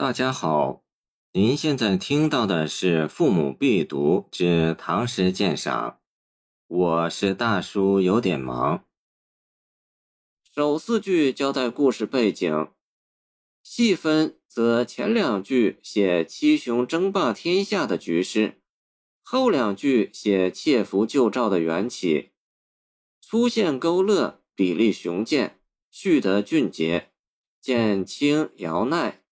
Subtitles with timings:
[0.00, 0.84] 大家好，
[1.32, 5.90] 您现在听到的是《父母必读之唐诗鉴赏》，
[6.68, 8.84] 我是大叔，有点忙。
[10.54, 12.68] 首四句交代故事背景，
[13.64, 18.60] 细分则前两句写七雄争霸天下的局势，
[19.24, 22.30] 后两句写窃符救赵的缘起。
[23.20, 25.58] 粗线勾勒，比例雄健，
[25.90, 27.10] 叙得俊杰，
[27.60, 29.24] 见清尧奈。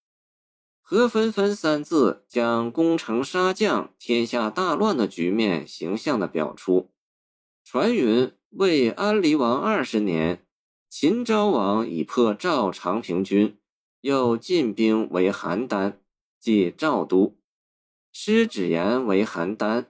[0.89, 6.93] 何纷纷三字将攻城杀将、天下大乱的局面形象地表出。
[7.65, 10.47] 传云魏安离王二十年，
[10.89, 13.59] 秦昭王已破赵长平军，
[14.03, 15.95] 又进兵为邯郸，
[16.39, 17.37] 即赵都。
[18.13, 19.87] 师指言为邯郸。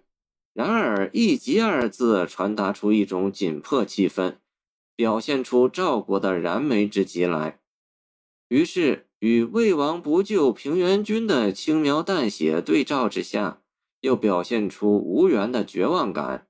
[0.55, 4.37] 然而“一急”二字传达出一种紧迫气氛，
[4.95, 7.61] 表现出赵国的燃眉之急来。
[8.49, 9.05] 于是。
[9.21, 13.63] 与魏王不救平原君的轻描淡写对照之下，
[14.03, 16.47] 又表现出无缘的绝望感。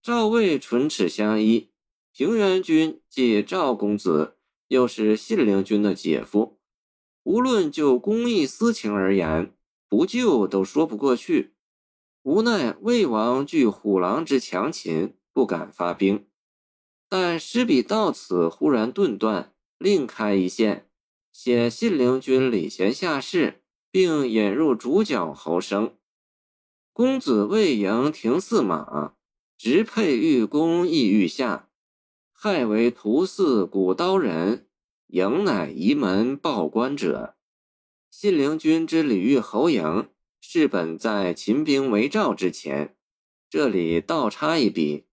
[0.00, 1.70] 赵魏唇齿相依，
[2.12, 4.36] 平原君即赵公子，
[4.68, 6.60] 又是信陵君的姐夫。
[7.24, 9.52] 无论就公义私情而言，
[9.88, 11.54] 不救都说不过去。
[12.22, 16.24] 无奈魏王惧虎狼之强秦，不敢发兵。
[17.08, 20.86] 但诗笔到此忽然顿断，另开一线。
[21.32, 25.96] 写信陵君礼贤下士，并引入主角侯生。
[26.92, 29.14] 公子魏营停驷马，
[29.56, 31.68] 直佩玉弓亦欲下。
[32.32, 34.66] 害为屠肆古刀人，
[35.08, 37.36] 营乃移门报官者。
[38.10, 40.08] 信陵君之礼遇侯营，
[40.40, 42.96] 是本在秦兵围赵之前。
[43.48, 45.06] 这里倒插一笔，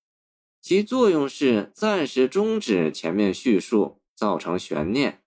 [0.62, 5.22] 其作用是暂时终止前面叙述，造成悬念。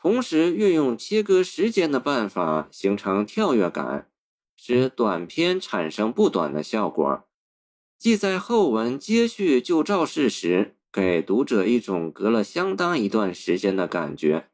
[0.00, 4.08] 同时运用切割时间的办法，形成跳跃感，
[4.56, 7.24] 使短篇产生不短的效果。
[7.98, 14.48] 即在后文接续旧赵事时，给读者一种隔了相当一段时间的感觉。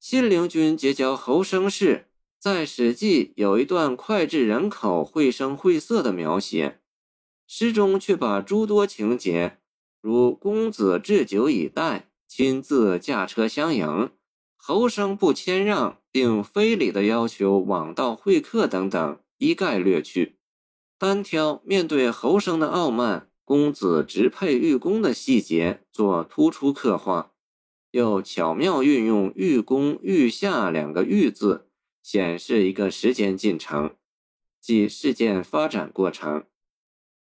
[0.00, 2.06] 信陵君结交侯生氏，
[2.38, 6.80] 在《史记》有一段脍炙人口、绘声绘色的描写，
[7.46, 9.58] 诗中却把诸多情节，
[10.00, 14.10] 如公子置酒以待，亲自驾车相迎。
[14.64, 20.36] 侯生不谦让，并非礼的要求往道会客等等，一概略去，
[20.96, 27.32] 单挑面对侯生的傲慢，公子直佩玉弓的细节做突出刻画，
[27.90, 31.66] 又巧妙运用“玉弓”“玉下”两个“玉”字，
[32.00, 33.96] 显示一个时间进程，
[34.60, 36.44] 即事件发展过程。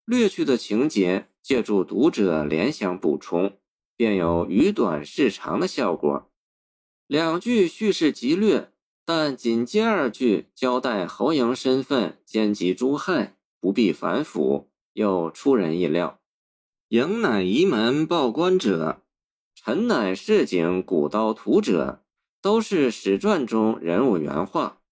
[0.05, 3.57] 略去的情节，借助读者联想补充，
[3.97, 6.28] 便有语短事长的效果。
[7.09, 8.71] 两句叙事极略，
[9.03, 16.21] 但紧接二句交代侯赢身份，兼及诸害，不必反腐，又出人意料。
[16.89, 19.01] 赢乃移门报官者，
[19.55, 22.05] 臣乃市井古刀屠者，
[22.43, 24.83] 都是史传中人物原话。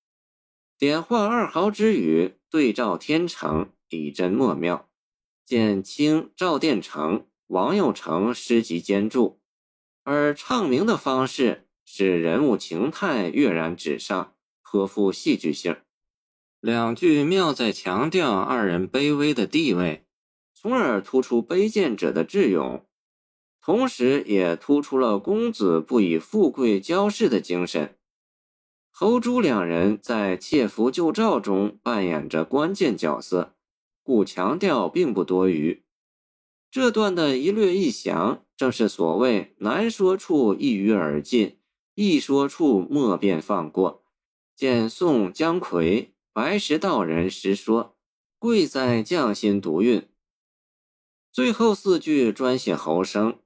[0.79, 4.89] 点化二豪之语，对照天成，以真莫妙。
[5.45, 9.37] 见清赵殿成、王佑成诗集兼著，
[10.03, 11.66] 而唱名的方式。
[11.89, 15.77] 使人物情态跃然纸上，颇富戏剧性。
[16.61, 20.05] 两句妙在强调二人卑微的地位，
[20.53, 22.85] 从而突出卑贱者的智勇，
[23.63, 27.97] 同时也突出了公子不以富贵骄饰的精神。
[28.91, 33.55] 侯珠两人在窃符救赵中扮演着关键角色，
[34.03, 35.85] 故强调并不多余。
[36.69, 41.59] 这段的一略一详，正是所谓难说处一语而尽。
[41.97, 44.05] 一说处莫便放过。
[44.55, 45.81] 见宋姜夔
[46.33, 47.85] 《白石道人实说》，
[48.39, 50.07] 贵在匠心独运。
[51.33, 53.39] 最后四句专写侯生，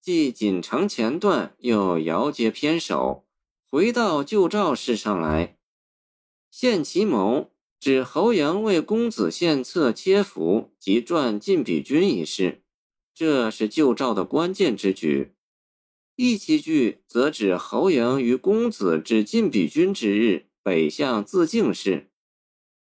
[0.00, 3.26] 既锦城前段，又遥接偏首，
[3.70, 5.58] 回到旧赵事上来。
[6.50, 12.62] 献其谋，指侯阳为公子献策切符及传晋鄙君一事，
[13.14, 15.34] 这是旧赵的关键之举。
[16.22, 22.10] 义其句则指侯赢于公子至晋鄙君之日北向自尽事，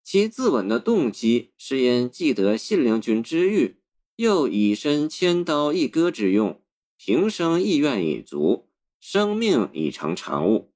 [0.03, 3.77] 其自刎的动机是因既得信陵君之遇，
[4.15, 6.59] 又以身千刀一割之用，
[6.97, 8.69] 平生意愿已足，
[8.99, 10.73] 生命已成常物。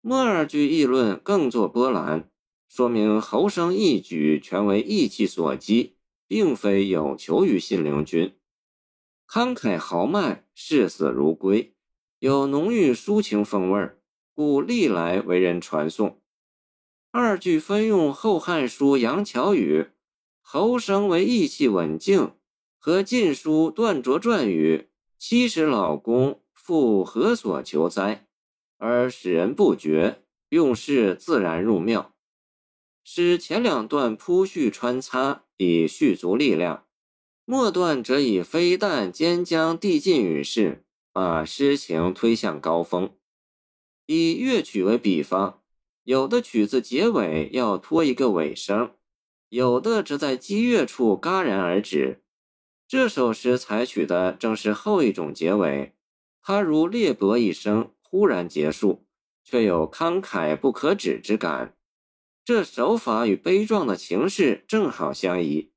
[0.00, 2.28] 末二句议论更作波澜，
[2.68, 5.94] 说明侯生一举全为义气所激，
[6.26, 8.34] 并非有求于信陵君，
[9.28, 11.74] 慷慨豪迈，视死如归。
[12.18, 13.98] 有浓郁抒情风味儿，
[14.34, 16.18] 故历来为人传颂。
[17.10, 19.82] 二句分用《后汉书·杨巧语》
[20.40, 22.32] “侯生为义气稳静”
[22.78, 24.76] 和《晋书·段卓传语》
[25.18, 28.26] “七十老公复何所求哉”，
[28.78, 32.14] 而使人不觉，用事自然入妙。
[33.04, 36.86] 使前两段铺叙穿插，以蓄足力量；
[37.44, 40.85] 末段则以飞弹兼将递进语势，
[41.16, 43.16] 把诗情推向高峰。
[44.04, 45.62] 以乐曲为比方。
[46.04, 48.92] 有的曲子结尾要拖一个尾声，
[49.48, 52.22] 有的则在激越处戛然而止。
[52.86, 55.94] 这首诗采取的正是后一种结尾，
[56.42, 59.06] 它如裂帛一声，忽然结束，
[59.42, 61.78] 却有慷慨不可止之感。
[62.44, 65.72] 这手法与悲壮的情势正好相宜。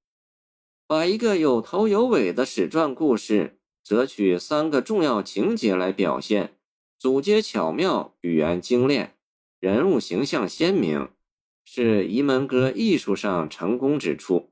[0.85, 3.58] 把一个有头有尾的史传故事，
[3.89, 6.53] 择取三个重要情节来表现，
[6.99, 9.15] 组接巧妙，语言精炼。
[9.59, 11.09] 人物形象鲜明，
[11.65, 14.51] 是沂门歌艺术上成功之处。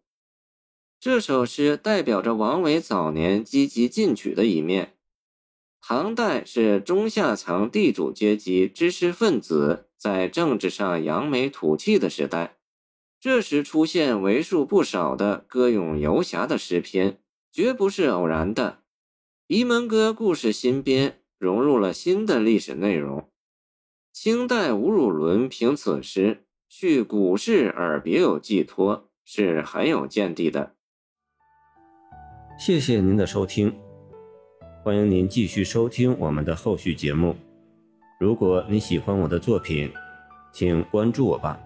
[1.00, 4.96] 这首诗代表着王维早年积极进取的一面。
[5.80, 12.58] 唐代是中下层地主阶级知识分子在政治上扬眉吐气的时代，
[13.20, 18.80] 这时出现为数不少的歌咏游侠的诗篇，绝不是偶然的。
[19.48, 23.30] 沂门歌故事新编，融入了新的历史内容。
[24.12, 30.76] 清代吴汝伦评此诗，叙古事而别有寄托，是很有见地的。
[32.60, 33.74] 谢谢您的收听，
[34.84, 37.34] 欢迎您继续收听我们的后续节目。
[38.20, 39.90] 如果你喜欢我的作品，
[40.52, 41.58] 请关注我吧。